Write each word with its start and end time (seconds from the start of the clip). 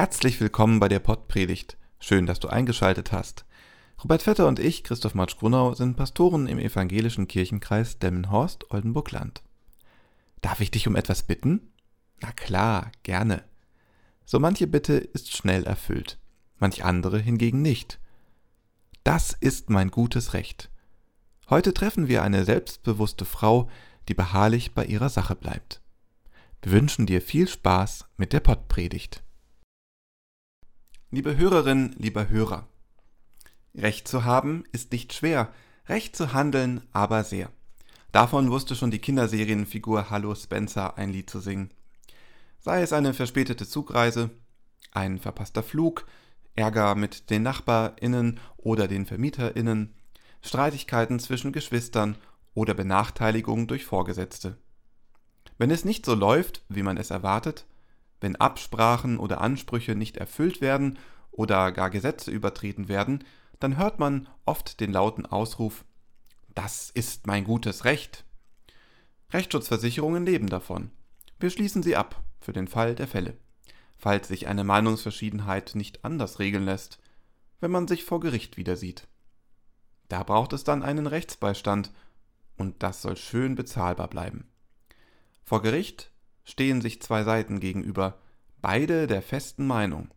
Herzlich 0.00 0.40
willkommen 0.40 0.80
bei 0.80 0.88
der 0.88 0.98
Pottpredigt. 0.98 1.76
Schön, 1.98 2.24
dass 2.24 2.40
du 2.40 2.48
eingeschaltet 2.48 3.12
hast. 3.12 3.44
Robert 4.02 4.22
Vetter 4.22 4.48
und 4.48 4.58
ich, 4.58 4.82
Christoph 4.82 5.14
Matsch-Grunau, 5.14 5.74
sind 5.74 5.98
Pastoren 5.98 6.46
im 6.46 6.58
evangelischen 6.58 7.28
Kirchenkreis 7.28 7.98
Delmenhorst-Oldenburg-Land. 7.98 9.42
Darf 10.40 10.62
ich 10.62 10.70
dich 10.70 10.88
um 10.88 10.96
etwas 10.96 11.24
bitten? 11.24 11.74
Na 12.22 12.32
klar, 12.32 12.92
gerne. 13.02 13.44
So 14.24 14.40
manche 14.40 14.66
Bitte 14.66 14.94
ist 14.94 15.36
schnell 15.36 15.64
erfüllt, 15.64 16.18
manch 16.58 16.82
andere 16.82 17.18
hingegen 17.18 17.60
nicht. 17.60 18.00
Das 19.04 19.34
ist 19.38 19.68
mein 19.68 19.90
gutes 19.90 20.32
Recht. 20.32 20.70
Heute 21.50 21.74
treffen 21.74 22.08
wir 22.08 22.22
eine 22.22 22.46
selbstbewusste 22.46 23.26
Frau, 23.26 23.68
die 24.08 24.14
beharrlich 24.14 24.72
bei 24.72 24.86
ihrer 24.86 25.10
Sache 25.10 25.36
bleibt. 25.36 25.82
Wir 26.62 26.72
wünschen 26.72 27.04
dir 27.04 27.20
viel 27.20 27.46
Spaß 27.46 28.06
mit 28.16 28.32
der 28.32 28.40
Pottpredigt. 28.40 29.22
Liebe 31.12 31.36
Hörerin, 31.36 31.96
lieber 31.98 32.28
Hörer, 32.28 32.68
Recht 33.74 34.06
zu 34.06 34.22
haben 34.24 34.62
ist 34.70 34.92
nicht 34.92 35.12
schwer, 35.12 35.52
Recht 35.88 36.14
zu 36.14 36.32
handeln 36.32 36.82
aber 36.92 37.24
sehr. 37.24 37.50
Davon 38.12 38.52
wusste 38.52 38.76
schon 38.76 38.92
die 38.92 39.00
Kinderserienfigur 39.00 40.10
Hallo 40.10 40.36
Spencer 40.36 40.96
ein 40.98 41.12
Lied 41.12 41.28
zu 41.28 41.40
singen. 41.40 41.70
Sei 42.60 42.80
es 42.82 42.92
eine 42.92 43.12
verspätete 43.12 43.66
Zugreise, 43.66 44.30
ein 44.92 45.18
verpasster 45.18 45.64
Flug, 45.64 46.06
Ärger 46.54 46.94
mit 46.94 47.28
den 47.30 47.42
Nachbarinnen 47.42 48.38
oder 48.56 48.86
den 48.86 49.04
Vermieterinnen, 49.04 49.92
Streitigkeiten 50.42 51.18
zwischen 51.18 51.50
Geschwistern 51.50 52.18
oder 52.54 52.74
Benachteiligung 52.74 53.66
durch 53.66 53.84
Vorgesetzte. 53.84 54.58
Wenn 55.58 55.72
es 55.72 55.84
nicht 55.84 56.06
so 56.06 56.14
läuft, 56.14 56.62
wie 56.68 56.84
man 56.84 56.96
es 56.96 57.10
erwartet, 57.10 57.66
wenn 58.20 58.36
Absprachen 58.36 59.18
oder 59.18 59.40
Ansprüche 59.40 59.94
nicht 59.94 60.16
erfüllt 60.16 60.60
werden 60.60 60.98
oder 61.30 61.72
gar 61.72 61.90
Gesetze 61.90 62.30
übertreten 62.30 62.88
werden, 62.88 63.24
dann 63.58 63.76
hört 63.76 63.98
man 63.98 64.28
oft 64.44 64.80
den 64.80 64.92
lauten 64.92 65.26
Ausruf 65.26 65.84
Das 66.54 66.90
ist 66.90 67.26
mein 67.26 67.44
gutes 67.44 67.84
Recht. 67.84 68.24
Rechtsschutzversicherungen 69.32 70.26
leben 70.26 70.48
davon. 70.48 70.90
Wir 71.38 71.50
schließen 71.50 71.82
sie 71.82 71.96
ab 71.96 72.22
für 72.40 72.52
den 72.52 72.68
Fall 72.68 72.94
der 72.94 73.06
Fälle, 73.06 73.36
falls 73.96 74.28
sich 74.28 74.48
eine 74.48 74.64
Meinungsverschiedenheit 74.64 75.72
nicht 75.74 76.04
anders 76.04 76.38
regeln 76.38 76.64
lässt, 76.64 76.98
wenn 77.60 77.70
man 77.70 77.86
sich 77.86 78.04
vor 78.04 78.20
Gericht 78.20 78.56
wieder 78.56 78.76
sieht. 78.76 79.06
Da 80.08 80.24
braucht 80.24 80.52
es 80.52 80.64
dann 80.64 80.82
einen 80.82 81.06
Rechtsbeistand, 81.06 81.92
und 82.56 82.82
das 82.82 83.00
soll 83.00 83.16
schön 83.16 83.54
bezahlbar 83.54 84.08
bleiben. 84.08 84.46
Vor 85.44 85.62
Gericht 85.62 86.09
stehen 86.50 86.80
sich 86.80 87.00
zwei 87.00 87.22
Seiten 87.24 87.60
gegenüber, 87.60 88.18
beide 88.60 89.06
der 89.06 89.22
festen 89.22 89.66
Meinung. 89.66 90.08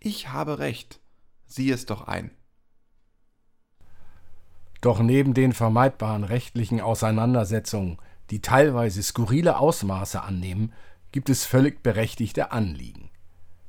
Ich 0.00 0.30
habe 0.30 0.58
recht, 0.58 1.00
sieh 1.46 1.70
es 1.70 1.86
doch 1.86 2.06
ein. 2.06 2.30
Doch 4.80 5.00
neben 5.00 5.32
den 5.32 5.52
vermeidbaren 5.52 6.24
rechtlichen 6.24 6.80
Auseinandersetzungen, 6.80 7.98
die 8.30 8.42
teilweise 8.42 9.02
skurrile 9.02 9.58
Ausmaße 9.58 10.20
annehmen, 10.22 10.72
gibt 11.10 11.30
es 11.30 11.46
völlig 11.46 11.82
berechtigte 11.82 12.52
Anliegen. 12.52 13.10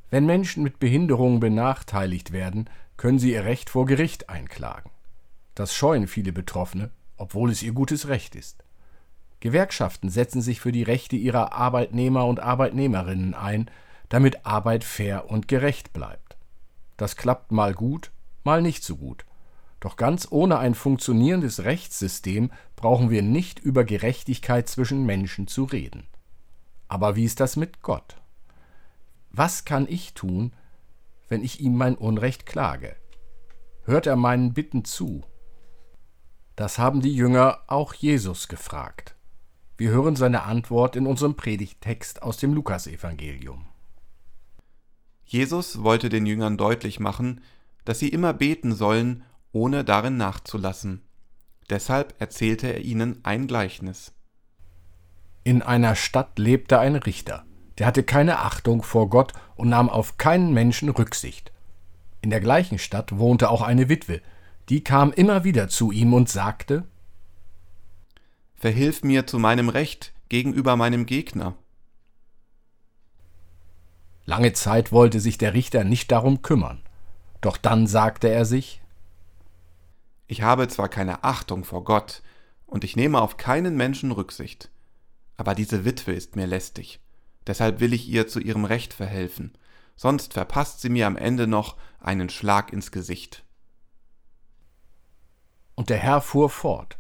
Wenn 0.09 0.25
Menschen 0.25 0.63
mit 0.63 0.79
Behinderungen 0.79 1.39
benachteiligt 1.39 2.31
werden, 2.31 2.69
können 2.97 3.19
sie 3.19 3.31
ihr 3.31 3.45
Recht 3.45 3.69
vor 3.69 3.85
Gericht 3.85 4.29
einklagen. 4.29 4.91
Das 5.53 5.73
scheuen 5.73 6.07
viele 6.07 6.33
Betroffene, 6.33 6.91
obwohl 7.15 7.49
es 7.49 7.63
ihr 7.63 7.71
gutes 7.71 8.09
Recht 8.09 8.35
ist. 8.35 8.64
Gewerkschaften 9.39 10.09
setzen 10.09 10.41
sich 10.41 10.59
für 10.59 10.71
die 10.71 10.83
Rechte 10.83 11.15
ihrer 11.15 11.53
Arbeitnehmer 11.53 12.25
und 12.25 12.39
Arbeitnehmerinnen 12.39 13.33
ein, 13.33 13.69
damit 14.09 14.45
Arbeit 14.45 14.83
fair 14.83 15.29
und 15.29 15.47
gerecht 15.47 15.93
bleibt. 15.93 16.37
Das 16.97 17.15
klappt 17.15 17.51
mal 17.51 17.73
gut, 17.73 18.11
mal 18.43 18.61
nicht 18.61 18.83
so 18.83 18.95
gut. 18.95 19.25
Doch 19.79 19.97
ganz 19.97 20.27
ohne 20.31 20.57
ein 20.57 20.73
funktionierendes 20.73 21.63
Rechtssystem 21.63 22.51
brauchen 22.75 23.09
wir 23.09 23.21
nicht 23.21 23.59
über 23.59 23.83
Gerechtigkeit 23.83 24.67
zwischen 24.67 25.05
Menschen 25.05 25.47
zu 25.47 25.65
reden. 25.65 26.07
Aber 26.87 27.15
wie 27.15 27.25
ist 27.25 27.39
das 27.39 27.55
mit 27.55 27.81
Gott? 27.81 28.15
Was 29.31 29.65
kann 29.65 29.85
ich 29.87 30.13
tun, 30.13 30.53
wenn 31.27 31.43
ich 31.43 31.59
ihm 31.59 31.75
mein 31.75 31.95
Unrecht 31.95 32.45
klage? 32.45 32.95
Hört 33.83 34.07
er 34.07 34.15
meinen 34.15 34.53
Bitten 34.53 34.85
zu? 34.85 35.23
Das 36.55 36.79
haben 36.79 37.01
die 37.01 37.13
Jünger 37.13 37.59
auch 37.67 37.93
Jesus 37.93 38.47
gefragt. 38.47 39.14
Wir 39.77 39.89
hören 39.89 40.15
seine 40.15 40.43
Antwort 40.43 40.95
in 40.95 41.05
unserem 41.05 41.35
Predigttext 41.35 42.23
aus 42.23 42.37
dem 42.37 42.53
Lukasevangelium. 42.53 43.65
Jesus 45.25 45.83
wollte 45.83 46.07
den 46.07 46.25
Jüngern 46.25 46.57
deutlich 46.57 46.99
machen, 46.99 47.41
dass 47.83 47.99
sie 47.99 48.09
immer 48.09 48.33
beten 48.33 48.73
sollen, 48.73 49.23
ohne 49.51 49.83
darin 49.83 50.15
nachzulassen. 50.15 51.01
Deshalb 51.69 52.15
erzählte 52.19 52.67
er 52.67 52.81
ihnen 52.81 53.19
ein 53.23 53.47
Gleichnis. 53.47 54.13
In 55.43 55.61
einer 55.61 55.95
Stadt 55.95 56.39
lebte 56.39 56.79
ein 56.79 56.95
Richter, 56.95 57.45
der 57.77 57.87
hatte 57.87 58.03
keine 58.03 58.39
Achtung 58.39 58.81
vor 58.81 59.09
Gott 59.09 59.33
und 59.55 59.69
nahm 59.69 59.89
auf 59.89 60.17
keinen 60.17 60.53
Menschen 60.53 60.89
Rücksicht. 60.89 61.51
In 62.21 62.29
der 62.29 62.39
gleichen 62.39 62.79
Stadt 62.79 63.17
wohnte 63.17 63.49
auch 63.49 63.61
eine 63.61 63.89
Witwe, 63.89 64.21
die 64.69 64.83
kam 64.83 65.11
immer 65.11 65.43
wieder 65.43 65.67
zu 65.67 65.91
ihm 65.91 66.13
und 66.13 66.29
sagte 66.29 66.87
Verhilf 68.55 69.03
mir 69.03 69.27
zu 69.27 69.37
meinem 69.37 69.69
Recht 69.69 70.13
gegenüber 70.29 70.75
meinem 70.75 71.05
Gegner. 71.05 71.55
Lange 74.25 74.53
Zeit 74.53 74.91
wollte 74.91 75.19
sich 75.19 75.37
der 75.37 75.53
Richter 75.53 75.83
nicht 75.83 76.11
darum 76.11 76.41
kümmern, 76.41 76.81
doch 77.41 77.57
dann 77.57 77.85
sagte 77.85 78.29
er 78.29 78.45
sich 78.45 78.81
Ich 80.27 80.41
habe 80.41 80.67
zwar 80.67 80.89
keine 80.89 81.23
Achtung 81.23 81.63
vor 81.63 81.83
Gott, 81.83 82.23
und 82.65 82.83
ich 82.83 82.95
nehme 82.95 83.21
auf 83.21 83.37
keinen 83.37 83.75
Menschen 83.75 84.11
Rücksicht, 84.11 84.71
aber 85.37 85.53
diese 85.53 85.85
Witwe 85.85 86.13
ist 86.13 86.35
mir 86.35 86.47
lästig, 86.47 86.99
deshalb 87.45 87.79
will 87.79 87.93
ich 87.93 88.07
ihr 88.07 88.27
zu 88.27 88.39
ihrem 88.39 88.65
Recht 88.65 88.93
verhelfen, 88.93 89.53
sonst 89.95 90.33
verpasst 90.33 90.81
sie 90.81 90.89
mir 90.89 91.05
am 91.05 91.17
Ende 91.17 91.45
noch 91.45 91.75
einen 91.99 92.29
Schlag 92.29 92.73
ins 92.73 92.91
Gesicht. 92.91 93.43
Und 95.75 95.89
der 95.89 95.97
Herr 95.97 96.21
fuhr 96.21 96.49
fort 96.49 96.97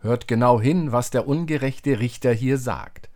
Hört 0.00 0.28
genau 0.28 0.60
hin, 0.60 0.92
was 0.92 1.10
der 1.10 1.26
ungerechte 1.26 1.98
Richter 1.98 2.32
hier 2.32 2.58
sagt. 2.58 3.10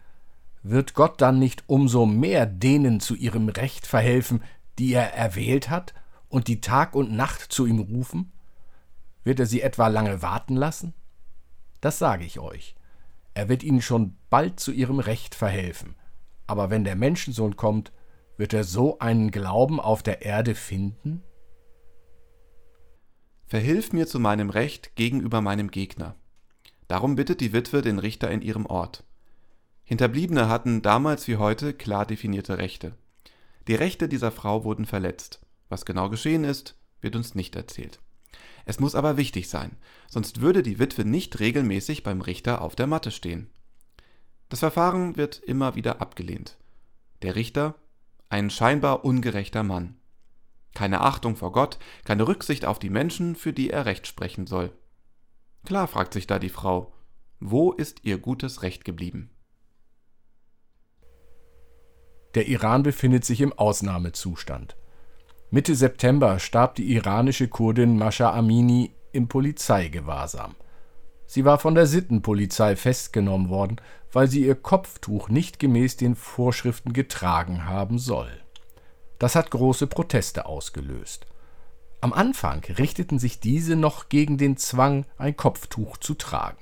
Wird 0.63 0.95
Gott 0.95 1.21
dann 1.21 1.39
nicht 1.39 1.65
umso 1.67 2.07
mehr 2.07 2.47
denen 2.47 3.01
zu 3.01 3.15
ihrem 3.15 3.49
Recht 3.49 3.87
verhelfen, 3.87 4.43
die 4.79 4.93
er 4.93 5.15
erwählt 5.15 5.71
hat 5.71 5.95
und 6.29 6.49
die 6.49 6.61
Tag 6.61 6.95
und 6.95 7.13
Nacht 7.13 7.53
zu 7.53 7.67
ihm 7.67 7.79
rufen? 7.79 8.33
Wird 9.25 9.39
er 9.39 9.47
sie 9.47 9.61
etwa 9.61 9.89
lange 9.89 10.23
warten 10.23 10.57
lassen? 10.57 10.95
Das 11.81 11.99
sage 11.99 12.25
ich 12.25 12.39
euch. 12.39 12.75
Er 13.35 13.49
wird 13.49 13.63
ihnen 13.63 13.83
schon 13.83 14.17
bald 14.31 14.61
zu 14.61 14.73
ihrem 14.73 14.99
Recht 14.99 15.35
verhelfen. 15.35 15.95
Aber 16.47 16.71
wenn 16.71 16.85
der 16.85 16.97
Menschensohn 16.97 17.57
kommt, 17.57 17.93
wird 18.37 18.53
er 18.53 18.65
so 18.65 18.99
einen 18.99 19.31
Glauben 19.31 19.81
auf 19.81 20.03
der 20.03 20.23
Erde 20.23 20.55
finden? 20.55 21.23
Verhilf 23.47 23.93
mir 23.93 24.07
zu 24.07 24.19
meinem 24.19 24.51
Recht 24.51 24.97
gegenüber 24.97 25.41
meinem 25.41 25.71
Gegner. 25.71 26.17
Darum 26.93 27.17
bittet 27.17 27.41
die 27.41 27.55
Witwe 27.55 27.81
den 27.81 27.99
Richter 27.99 28.31
in 28.31 28.43
ihrem 28.43 28.67
Ort. 28.67 29.03
Hinterbliebene 29.83 30.51
hatten 30.51 30.83
damals 30.83 31.27
wie 31.27 31.39
heute 31.39 31.73
klar 31.73 32.05
definierte 32.05 32.59
Rechte. 32.59 32.93
Die 33.67 33.75
Rechte 33.75 34.11
dieser 34.11 34.31
Frau 34.31 34.65
wurden 34.65 34.85
verletzt. 34.85 35.41
Was 35.71 35.87
genau 35.87 36.11
geschehen 36.11 36.45
ist, 36.45 36.77
wird 37.01 37.17
uns 37.17 37.35
nicht 37.35 37.57
erzählt. 37.57 37.99
Es 38.67 38.79
muss 38.79 38.95
aber 38.95 39.17
wichtig 39.17 39.49
sein, 39.49 39.79
sonst 40.07 40.43
würde 40.43 40.63
die 40.63 40.79
Witwe 40.79 41.07
nicht 41.07 41.41
regelmäßig 41.41 42.03
beim 42.03 42.21
Richter 42.21 42.61
auf 42.61 42.77
der 42.77 42.89
Matte 42.89 43.11
stehen. 43.11 43.49
Das 44.51 44.59
Verfahren 44.59 45.17
wird 45.17 45.39
immer 45.39 45.75
wieder 45.75 46.03
abgelehnt. 46.03 46.59
Der 47.23 47.37
Richter, 47.37 47.75
ein 48.29 48.51
scheinbar 48.51 49.03
ungerechter 49.03 49.63
Mann. 49.63 49.97
Keine 50.75 51.01
Achtung 51.01 51.37
vor 51.37 51.53
Gott, 51.53 51.79
keine 52.05 52.29
Rücksicht 52.29 52.67
auf 52.67 52.79
die 52.79 52.91
Menschen, 52.91 53.35
für 53.35 53.55
die 53.55 53.71
er 53.71 53.87
Recht 53.87 54.07
sprechen 54.07 54.47
soll. 54.47 54.73
Klar, 55.65 55.87
fragt 55.87 56.13
sich 56.13 56.27
da 56.27 56.39
die 56.39 56.49
Frau, 56.49 56.93
wo 57.39 57.73
ist 57.73 58.05
ihr 58.05 58.19
gutes 58.19 58.63
Recht 58.63 58.85
geblieben? 58.85 59.31
Der 62.35 62.49
Iran 62.49 62.83
befindet 62.83 63.25
sich 63.25 63.41
im 63.41 63.53
Ausnahmezustand. 63.53 64.77
Mitte 65.51 65.75
September 65.75 66.39
starb 66.39 66.77
die 66.77 66.95
iranische 66.95 67.47
Kurdin 67.47 67.99
Mascha 67.99 68.33
Amini 68.33 68.95
im 69.13 69.29
Polizeigewahrsam. 69.29 70.57
Sie 71.27 71.45
war 71.45 71.59
von 71.59 71.75
der 71.75 71.87
Sittenpolizei 71.87 72.75
festgenommen 72.75 73.49
worden, 73.49 73.77
weil 74.13 74.29
sie 74.29 74.45
ihr 74.45 74.55
Kopftuch 74.55 75.29
nicht 75.29 75.59
gemäß 75.59 75.97
den 75.97 76.17
Vorschriften 76.17 76.93
getragen 76.93 77.67
haben 77.67 77.99
soll. 77.99 78.31
Das 79.19 79.37
hat 79.37 79.51
große 79.51 79.87
Proteste 79.87 80.47
ausgelöst. 80.47 81.27
Am 82.03 82.13
Anfang 82.13 82.65
richteten 82.65 83.21
sich 83.21 83.39
diese 83.39 83.77
noch 83.77 84.09
gegen 84.09 84.37
den 84.37 84.57
Zwang, 84.57 85.07
ein 85.19 85.37
Kopftuch 85.37 85.99
zu 85.99 86.15
tragen. 86.15 86.59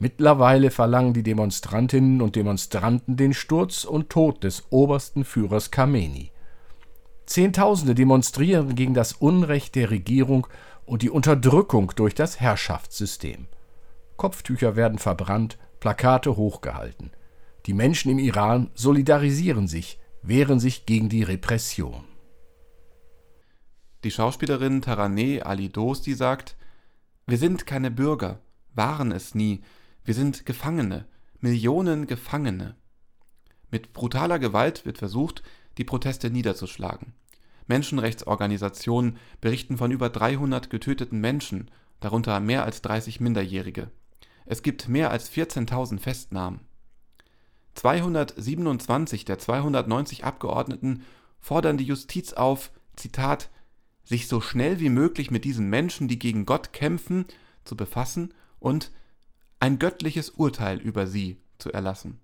Mittlerweile 0.00 0.72
verlangen 0.72 1.14
die 1.14 1.22
Demonstrantinnen 1.22 2.20
und 2.20 2.34
Demonstranten 2.34 3.16
den 3.16 3.32
Sturz 3.32 3.84
und 3.84 4.10
Tod 4.10 4.42
des 4.42 4.64
obersten 4.70 5.24
Führers 5.24 5.70
Khamenei. 5.70 6.32
Zehntausende 7.26 7.94
demonstrieren 7.94 8.74
gegen 8.74 8.92
das 8.92 9.12
Unrecht 9.12 9.76
der 9.76 9.92
Regierung 9.92 10.48
und 10.84 11.02
die 11.02 11.10
Unterdrückung 11.10 11.92
durch 11.94 12.16
das 12.16 12.40
Herrschaftssystem. 12.40 13.46
Kopftücher 14.16 14.74
werden 14.74 14.98
verbrannt, 14.98 15.58
Plakate 15.78 16.36
hochgehalten. 16.36 17.12
Die 17.66 17.72
Menschen 17.72 18.10
im 18.10 18.18
Iran 18.18 18.70
solidarisieren 18.74 19.68
sich, 19.68 20.00
wehren 20.22 20.58
sich 20.58 20.86
gegen 20.86 21.08
die 21.08 21.22
Repression. 21.22 22.15
Die 24.06 24.12
Schauspielerin 24.12 24.82
Taraneh 24.82 25.42
Ali 25.42 25.68
Dosti 25.68 26.14
sagt, 26.14 26.54
wir 27.26 27.38
sind 27.38 27.66
keine 27.66 27.90
Bürger, 27.90 28.38
waren 28.72 29.10
es 29.10 29.34
nie, 29.34 29.62
wir 30.04 30.14
sind 30.14 30.46
Gefangene, 30.46 31.06
Millionen 31.40 32.06
Gefangene. 32.06 32.76
Mit 33.68 33.92
brutaler 33.94 34.38
Gewalt 34.38 34.86
wird 34.86 34.98
versucht, 34.98 35.42
die 35.76 35.82
Proteste 35.82 36.30
niederzuschlagen. 36.30 37.14
Menschenrechtsorganisationen 37.66 39.18
berichten 39.40 39.76
von 39.76 39.90
über 39.90 40.08
300 40.08 40.70
getöteten 40.70 41.20
Menschen, 41.20 41.68
darunter 41.98 42.38
mehr 42.38 42.62
als 42.62 42.82
30 42.82 43.18
Minderjährige. 43.18 43.90
Es 44.44 44.62
gibt 44.62 44.88
mehr 44.88 45.10
als 45.10 45.32
14.000 45.32 45.98
Festnahmen. 45.98 46.60
227 47.74 49.24
der 49.24 49.40
290 49.40 50.24
Abgeordneten 50.24 51.02
fordern 51.40 51.76
die 51.76 51.86
Justiz 51.86 52.34
auf, 52.34 52.70
Zitat, 52.94 53.50
sich 54.06 54.28
so 54.28 54.40
schnell 54.40 54.78
wie 54.80 54.88
möglich 54.88 55.30
mit 55.30 55.44
diesen 55.44 55.68
Menschen, 55.68 56.06
die 56.08 56.18
gegen 56.18 56.46
Gott 56.46 56.72
kämpfen, 56.72 57.26
zu 57.64 57.76
befassen 57.76 58.32
und 58.60 58.92
ein 59.58 59.78
göttliches 59.78 60.30
Urteil 60.30 60.78
über 60.78 61.06
sie 61.06 61.40
zu 61.58 61.72
erlassen. 61.72 62.20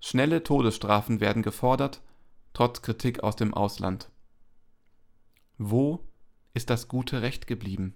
Schnelle 0.00 0.44
Todesstrafen 0.44 1.20
werden 1.20 1.42
gefordert, 1.42 2.00
trotz 2.52 2.80
Kritik 2.80 3.24
aus 3.24 3.34
dem 3.34 3.54
Ausland. 3.54 4.08
Wo 5.58 6.06
ist 6.54 6.70
das 6.70 6.86
gute 6.86 7.22
Recht 7.22 7.46
geblieben? 7.46 7.94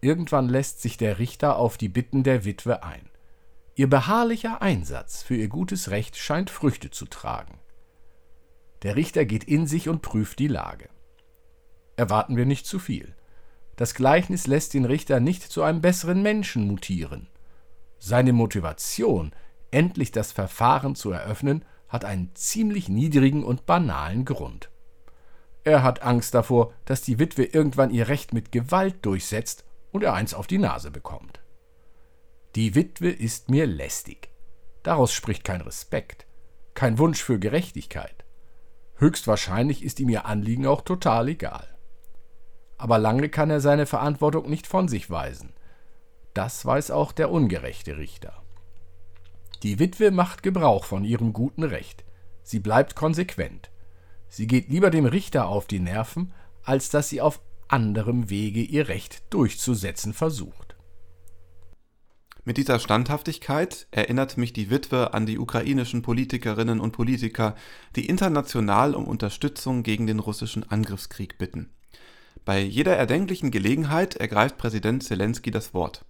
Irgendwann 0.00 0.48
lässt 0.48 0.80
sich 0.80 0.96
der 0.96 1.18
Richter 1.18 1.56
auf 1.56 1.76
die 1.76 1.88
Bitten 1.88 2.22
der 2.24 2.44
Witwe 2.44 2.82
ein. 2.82 3.08
Ihr 3.74 3.88
beharrlicher 3.88 4.62
Einsatz 4.62 5.22
für 5.22 5.36
ihr 5.36 5.48
gutes 5.48 5.90
Recht 5.90 6.16
scheint 6.16 6.50
Früchte 6.50 6.90
zu 6.90 7.06
tragen. 7.06 7.58
Der 8.82 8.96
Richter 8.96 9.24
geht 9.24 9.44
in 9.44 9.66
sich 9.66 9.88
und 9.88 10.02
prüft 10.02 10.38
die 10.38 10.48
Lage. 10.48 10.88
Erwarten 11.96 12.36
wir 12.36 12.46
nicht 12.46 12.66
zu 12.66 12.78
viel. 12.78 13.14
Das 13.76 13.94
Gleichnis 13.94 14.46
lässt 14.46 14.74
den 14.74 14.84
Richter 14.84 15.20
nicht 15.20 15.42
zu 15.42 15.62
einem 15.62 15.80
besseren 15.80 16.22
Menschen 16.22 16.66
mutieren. 16.66 17.28
Seine 17.98 18.32
Motivation, 18.32 19.32
endlich 19.70 20.10
das 20.10 20.32
Verfahren 20.32 20.94
zu 20.94 21.12
eröffnen, 21.12 21.64
hat 21.88 22.04
einen 22.04 22.34
ziemlich 22.34 22.88
niedrigen 22.88 23.44
und 23.44 23.66
banalen 23.66 24.24
Grund. 24.24 24.70
Er 25.64 25.82
hat 25.82 26.02
Angst 26.02 26.34
davor, 26.34 26.72
dass 26.84 27.02
die 27.02 27.18
Witwe 27.18 27.44
irgendwann 27.44 27.90
ihr 27.90 28.08
Recht 28.08 28.32
mit 28.34 28.50
Gewalt 28.50 29.04
durchsetzt 29.06 29.64
und 29.92 30.02
er 30.02 30.14
eins 30.14 30.34
auf 30.34 30.46
die 30.46 30.58
Nase 30.58 30.90
bekommt. 30.90 31.40
Die 32.56 32.74
Witwe 32.74 33.10
ist 33.10 33.48
mir 33.48 33.66
lästig. 33.66 34.30
Daraus 34.82 35.12
spricht 35.12 35.44
kein 35.44 35.60
Respekt, 35.60 36.26
kein 36.74 36.98
Wunsch 36.98 37.22
für 37.22 37.38
Gerechtigkeit. 37.38 38.24
Höchstwahrscheinlich 38.96 39.82
ist 39.82 40.00
ihm 40.00 40.08
ihr 40.08 40.26
Anliegen 40.26 40.66
auch 40.66 40.82
total 40.82 41.28
egal. 41.28 41.66
Aber 42.78 42.98
lange 42.98 43.28
kann 43.28 43.50
er 43.50 43.60
seine 43.60 43.86
Verantwortung 43.86 44.48
nicht 44.48 44.66
von 44.66 44.88
sich 44.88 45.10
weisen. 45.10 45.52
Das 46.34 46.64
weiß 46.64 46.90
auch 46.90 47.12
der 47.12 47.30
ungerechte 47.30 47.98
Richter. 47.98 48.42
Die 49.62 49.78
Witwe 49.78 50.10
macht 50.10 50.42
Gebrauch 50.42 50.84
von 50.84 51.04
ihrem 51.04 51.32
guten 51.32 51.62
Recht. 51.62 52.04
Sie 52.42 52.58
bleibt 52.58 52.96
konsequent. 52.96 53.70
Sie 54.28 54.46
geht 54.46 54.68
lieber 54.68 54.90
dem 54.90 55.04
Richter 55.04 55.46
auf 55.46 55.66
die 55.66 55.78
Nerven, 55.78 56.32
als 56.62 56.90
dass 56.90 57.08
sie 57.08 57.20
auf 57.20 57.40
anderem 57.68 58.30
Wege 58.30 58.60
ihr 58.60 58.88
Recht 58.88 59.22
durchzusetzen 59.32 60.14
versucht. 60.14 60.71
Mit 62.44 62.56
dieser 62.56 62.80
Standhaftigkeit 62.80 63.86
erinnert 63.92 64.36
mich 64.36 64.52
die 64.52 64.68
Witwe 64.68 65.14
an 65.14 65.26
die 65.26 65.38
ukrainischen 65.38 66.02
Politikerinnen 66.02 66.80
und 66.80 66.90
Politiker, 66.90 67.54
die 67.94 68.06
international 68.06 68.96
um 68.96 69.04
Unterstützung 69.04 69.84
gegen 69.84 70.08
den 70.08 70.18
russischen 70.18 70.68
Angriffskrieg 70.68 71.38
bitten. 71.38 71.70
Bei 72.44 72.60
jeder 72.60 72.96
erdenklichen 72.96 73.52
Gelegenheit 73.52 74.16
ergreift 74.16 74.58
Präsident 74.58 75.04
Zelensky 75.04 75.52
das 75.52 75.72
Wort, 75.72 76.04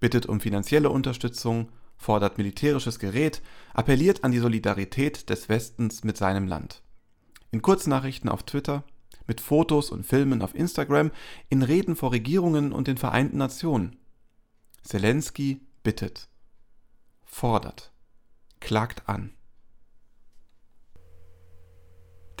bittet 0.00 0.24
um 0.24 0.40
finanzielle 0.40 0.88
Unterstützung, 0.88 1.68
fordert 1.98 2.38
militärisches 2.38 2.98
Gerät, 2.98 3.42
appelliert 3.74 4.24
an 4.24 4.32
die 4.32 4.38
Solidarität 4.38 5.28
des 5.28 5.50
Westens 5.50 6.02
mit 6.02 6.16
seinem 6.16 6.48
Land. 6.48 6.82
In 7.50 7.60
Kurznachrichten 7.60 8.30
auf 8.30 8.44
Twitter, 8.44 8.84
mit 9.26 9.42
Fotos 9.42 9.90
und 9.90 10.06
Filmen 10.06 10.40
auf 10.40 10.54
Instagram, 10.54 11.10
in 11.50 11.62
Reden 11.62 11.94
vor 11.94 12.12
Regierungen 12.12 12.72
und 12.72 12.88
den 12.88 12.96
Vereinten 12.96 13.36
Nationen. 13.36 13.96
Zelensky 14.82 15.60
bittet, 15.84 16.28
fordert, 17.22 17.92
klagt 18.58 19.08
an. 19.08 19.30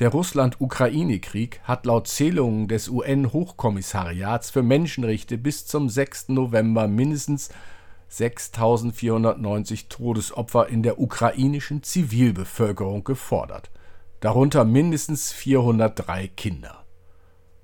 Der 0.00 0.08
Russland-Ukraine-Krieg 0.08 1.60
hat 1.62 1.86
laut 1.86 2.08
Zählungen 2.08 2.66
des 2.66 2.88
UN-Hochkommissariats 2.88 4.50
für 4.50 4.64
Menschenrechte 4.64 5.38
bis 5.38 5.66
zum 5.66 5.88
6. 5.88 6.30
November 6.30 6.88
mindestens 6.88 7.50
6.490 8.10 9.88
Todesopfer 9.88 10.66
in 10.66 10.82
der 10.82 10.98
ukrainischen 10.98 11.84
Zivilbevölkerung 11.84 13.04
gefordert 13.04 13.70
darunter 14.24 14.64
mindestens 14.64 15.32
403 15.32 16.28
Kinder. 16.28 16.83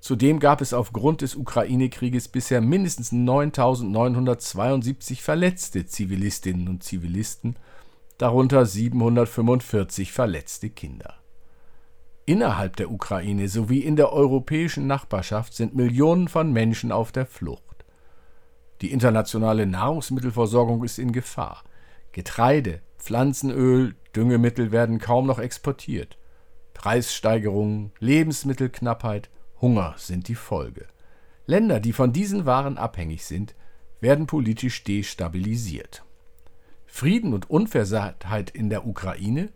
Zudem 0.00 0.40
gab 0.40 0.62
es 0.62 0.72
aufgrund 0.72 1.20
des 1.20 1.36
Ukraine-Krieges 1.36 2.28
bisher 2.28 2.62
mindestens 2.62 3.12
9.972 3.12 5.20
verletzte 5.20 5.86
Zivilistinnen 5.86 6.68
und 6.68 6.82
Zivilisten, 6.82 7.56
darunter 8.16 8.64
745 8.64 10.12
verletzte 10.12 10.70
Kinder. 10.70 11.16
Innerhalb 12.24 12.76
der 12.76 12.90
Ukraine 12.90 13.48
sowie 13.48 13.80
in 13.80 13.96
der 13.96 14.12
europäischen 14.12 14.86
Nachbarschaft 14.86 15.52
sind 15.52 15.74
Millionen 15.74 16.28
von 16.28 16.52
Menschen 16.52 16.92
auf 16.92 17.12
der 17.12 17.26
Flucht. 17.26 17.84
Die 18.80 18.92
internationale 18.92 19.66
Nahrungsmittelversorgung 19.66 20.82
ist 20.82 20.98
in 20.98 21.12
Gefahr. 21.12 21.64
Getreide, 22.12 22.80
Pflanzenöl, 22.98 23.96
Düngemittel 24.16 24.72
werden 24.72 24.98
kaum 24.98 25.26
noch 25.26 25.38
exportiert. 25.38 26.16
Preissteigerungen, 26.72 27.92
Lebensmittelknappheit, 27.98 29.28
Hunger 29.60 29.94
sind 29.98 30.28
die 30.28 30.34
Folge. 30.34 30.86
Länder, 31.46 31.80
die 31.80 31.92
von 31.92 32.12
diesen 32.12 32.46
Waren 32.46 32.78
abhängig 32.78 33.24
sind, 33.24 33.54
werden 34.00 34.26
politisch 34.26 34.84
destabilisiert. 34.84 36.04
Frieden 36.86 37.34
und 37.34 37.50
Unversehrtheit 37.50 38.50
in 38.50 38.70
der 38.70 38.86
Ukraine, 38.86 39.52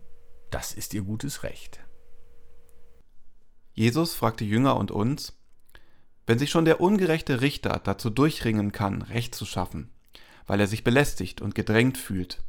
das 0.51 0.73
ist 0.73 0.93
ihr 0.93 1.01
gutes 1.01 1.43
Recht. 1.43 1.79
Jesus 3.73 4.13
fragt 4.13 4.39
die 4.39 4.49
Jünger 4.49 4.77
und 4.77 4.91
uns, 4.91 5.37
wenn 6.27 6.39
sich 6.39 6.49
schon 6.49 6.65
der 6.65 6.79
ungerechte 6.81 7.41
Richter 7.41 7.81
dazu 7.83 8.09
durchringen 8.09 8.71
kann, 8.71 9.01
Recht 9.01 9.35
zu 9.35 9.45
schaffen, 9.45 9.89
weil 10.47 10.59
er 10.59 10.67
sich 10.67 10.83
belästigt 10.83 11.41
und 11.41 11.55
gedrängt 11.55 11.97
fühlt, 11.97 12.43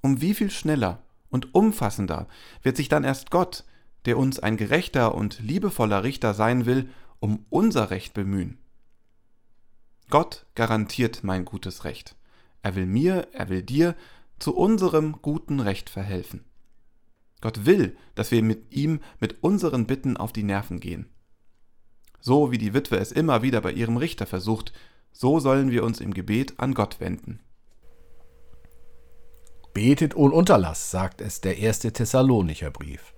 um 0.00 0.20
wie 0.20 0.34
viel 0.34 0.50
schneller 0.50 1.02
und 1.28 1.54
umfassender 1.54 2.28
wird 2.62 2.76
sich 2.76 2.88
dann 2.88 3.04
erst 3.04 3.30
Gott, 3.30 3.64
der 4.04 4.18
uns 4.18 4.38
ein 4.38 4.56
gerechter 4.56 5.14
und 5.14 5.40
liebevoller 5.40 6.04
Richter 6.04 6.34
sein 6.34 6.66
will, 6.66 6.88
um 7.20 7.46
unser 7.50 7.90
Recht 7.90 8.14
bemühen. 8.14 8.58
Gott 10.10 10.46
garantiert 10.54 11.24
mein 11.24 11.44
gutes 11.44 11.84
Recht. 11.84 12.16
Er 12.62 12.74
will 12.76 12.86
mir, 12.86 13.28
er 13.32 13.48
will 13.48 13.62
dir 13.62 13.94
zu 14.38 14.54
unserem 14.54 15.20
guten 15.22 15.60
Recht 15.60 15.88
verhelfen. 15.88 16.44
Gott 17.40 17.66
will, 17.66 17.96
dass 18.14 18.30
wir 18.30 18.42
mit 18.42 18.74
ihm 18.74 19.00
mit 19.20 19.42
unseren 19.42 19.86
Bitten 19.86 20.16
auf 20.16 20.32
die 20.32 20.42
Nerven 20.42 20.80
gehen. 20.80 21.10
So 22.20 22.50
wie 22.50 22.58
die 22.58 22.72
Witwe 22.72 22.96
es 22.96 23.12
immer 23.12 23.42
wieder 23.42 23.60
bei 23.60 23.72
ihrem 23.72 23.98
Richter 23.98 24.26
versucht, 24.26 24.72
so 25.12 25.40
sollen 25.40 25.70
wir 25.70 25.84
uns 25.84 26.00
im 26.00 26.14
Gebet 26.14 26.54
an 26.58 26.74
Gott 26.74 27.00
wenden. 27.00 27.40
Betet 29.74 30.16
ohne 30.16 30.34
Unterlass, 30.34 30.90
sagt 30.90 31.20
es 31.20 31.40
der 31.40 31.58
erste 31.58 31.92
Thessalonicher 31.92 32.70
Brief. 32.70 33.12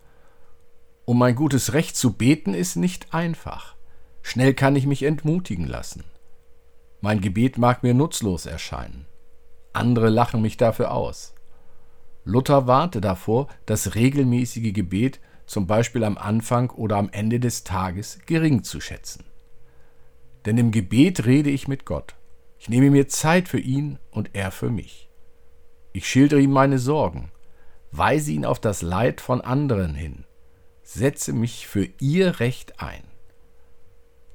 Um 1.06 1.18
mein 1.18 1.36
gutes 1.36 1.72
Recht 1.72 1.96
zu 1.96 2.14
beten 2.14 2.52
ist 2.52 2.75
nicht 2.75 3.14
einfach. 3.14 3.76
Schnell 4.22 4.54
kann 4.54 4.75
ich 4.75 4.86
mich 4.86 5.04
entmutigen 5.04 5.66
lassen. 5.66 6.02
Mein 7.00 7.20
Gebet 7.20 7.58
mag 7.58 7.84
mir 7.84 7.94
nutzlos 7.94 8.44
erscheinen. 8.44 9.06
Andere 9.72 10.08
lachen 10.08 10.42
mich 10.42 10.56
dafür 10.56 10.90
aus. 10.90 11.32
Luther 12.25 12.66
warnte 12.66 13.00
davor, 13.00 13.46
das 13.66 13.94
regelmäßige 13.94 14.72
Gebet 14.72 15.20
zum 15.46 15.68
Beispiel 15.68 16.02
am 16.02 16.18
Anfang 16.18 16.70
oder 16.70 16.96
am 16.96 17.08
Ende 17.10 17.38
des 17.38 17.62
Tages 17.62 18.18
gering 18.26 18.64
zu 18.64 18.80
schätzen. 18.80 19.25
Denn 20.44 20.58
im 20.58 20.72
Gebet 20.72 21.25
rede 21.25 21.50
ich 21.50 21.68
mit 21.68 21.84
Gott. 21.84 22.16
Ich 22.58 22.68
nehme 22.68 22.90
mir 22.90 23.06
Zeit 23.06 23.48
für 23.48 23.60
ihn 23.60 24.00
und 24.10 24.30
er 24.32 24.50
für 24.50 24.70
mich. 24.70 25.08
Ich 25.92 26.08
schildere 26.08 26.40
ihm 26.40 26.50
meine 26.50 26.80
Sorgen, 26.80 27.30
weise 27.92 28.32
ihn 28.32 28.44
auf 28.44 28.58
das 28.58 28.82
Leid 28.82 29.20
von 29.20 29.40
anderen 29.40 29.94
hin, 29.94 30.25
setze 30.87 31.33
mich 31.33 31.66
für 31.66 31.88
ihr 31.99 32.38
Recht 32.38 32.81
ein. 32.81 33.02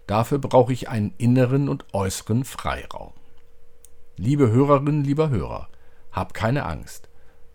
Dafür 0.06 0.38
brauche 0.38 0.74
ich 0.74 0.90
einen 0.90 1.14
inneren 1.18 1.70
und 1.70 1.94
äußeren 1.94 2.44
Freiraum. 2.44 3.14
Liebe 4.18 4.52
Hörerin, 4.52 5.06
lieber 5.06 5.30
Hörer, 5.30 5.70
hab 6.12 6.34
keine 6.34 6.66
Angst. 6.66 7.10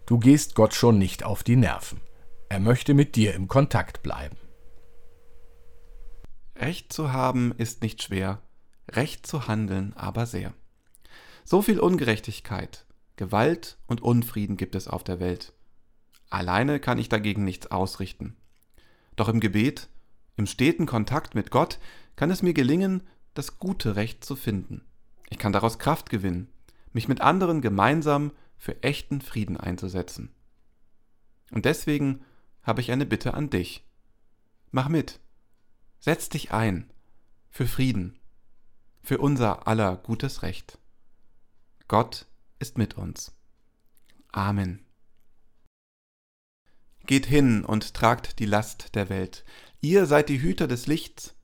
Du 0.06 0.18
gehst 0.18 0.54
Gott 0.54 0.72
schon 0.72 0.96
nicht 0.96 1.24
auf 1.24 1.44
die 1.44 1.56
Nerven. 1.56 2.00
Er 2.48 2.58
möchte 2.58 2.94
mit 2.94 3.16
dir 3.16 3.34
im 3.34 3.48
Kontakt 3.48 4.02
bleiben. 4.02 4.38
Recht 6.56 6.90
zu 6.90 7.12
haben 7.12 7.52
ist 7.58 7.82
nicht 7.82 8.02
schwer, 8.02 8.40
Recht 8.90 9.26
zu 9.26 9.46
handeln 9.46 9.92
aber 9.94 10.24
sehr. 10.24 10.54
So 11.44 11.60
viel 11.60 11.80
Ungerechtigkeit, 11.80 12.86
Gewalt 13.16 13.76
und 13.86 14.00
Unfrieden 14.00 14.56
gibt 14.56 14.74
es 14.74 14.88
auf 14.88 15.04
der 15.04 15.20
Welt. 15.20 15.52
Alleine 16.30 16.80
kann 16.80 16.96
ich 16.96 17.10
dagegen 17.10 17.44
nichts 17.44 17.70
ausrichten. 17.70 18.36
Doch 19.16 19.28
im 19.28 19.40
Gebet, 19.40 19.88
im 20.36 20.46
steten 20.46 20.86
Kontakt 20.86 21.34
mit 21.34 21.50
Gott, 21.50 21.78
kann 22.14 22.30
es 22.30 22.42
mir 22.42 22.54
gelingen, 22.54 23.02
das 23.34 23.58
gute 23.58 23.96
Recht 23.96 24.24
zu 24.24 24.36
finden. 24.36 24.84
Ich 25.28 25.38
kann 25.38 25.52
daraus 25.52 25.78
Kraft 25.78 26.10
gewinnen, 26.10 26.48
mich 26.92 27.08
mit 27.08 27.20
anderen 27.20 27.60
gemeinsam 27.60 28.32
für 28.56 28.82
echten 28.82 29.20
Frieden 29.20 29.56
einzusetzen. 29.56 30.30
Und 31.50 31.64
deswegen 31.64 32.24
habe 32.62 32.80
ich 32.80 32.90
eine 32.90 33.06
Bitte 33.06 33.34
an 33.34 33.50
dich. 33.50 33.84
Mach 34.70 34.88
mit. 34.88 35.20
Setz 35.98 36.28
dich 36.28 36.52
ein 36.52 36.90
für 37.50 37.66
Frieden, 37.66 38.18
für 39.02 39.18
unser 39.18 39.66
aller 39.66 39.96
gutes 39.96 40.42
Recht. 40.42 40.78
Gott 41.88 42.26
ist 42.58 42.76
mit 42.76 42.96
uns. 42.96 43.32
Amen. 44.32 44.85
Geht 47.06 47.26
hin 47.26 47.64
und 47.64 47.94
tragt 47.94 48.38
die 48.40 48.46
Last 48.46 48.94
der 48.94 49.08
Welt. 49.08 49.44
Ihr 49.80 50.06
seid 50.06 50.28
die 50.28 50.40
Hüter 50.42 50.66
des 50.66 50.86
Lichts, 50.86 51.36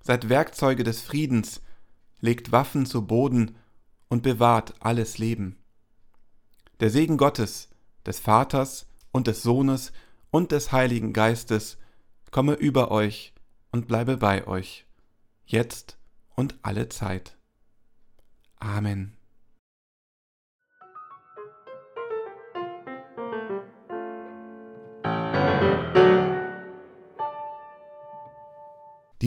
seid 0.00 0.28
Werkzeuge 0.28 0.84
des 0.84 1.00
Friedens, 1.00 1.62
legt 2.20 2.52
Waffen 2.52 2.86
zu 2.86 3.06
Boden 3.06 3.56
und 4.08 4.22
bewahrt 4.22 4.74
alles 4.80 5.18
Leben. 5.18 5.56
Der 6.80 6.90
Segen 6.90 7.16
Gottes, 7.16 7.70
des 8.04 8.20
Vaters 8.20 8.86
und 9.10 9.26
des 9.26 9.42
Sohnes 9.42 9.92
und 10.30 10.52
des 10.52 10.72
Heiligen 10.72 11.12
Geistes 11.12 11.78
komme 12.30 12.54
über 12.54 12.90
euch 12.90 13.32
und 13.72 13.88
bleibe 13.88 14.16
bei 14.16 14.46
euch, 14.46 14.86
jetzt 15.46 15.98
und 16.34 16.58
alle 16.62 16.88
Zeit. 16.88 17.36
Amen. 18.56 19.17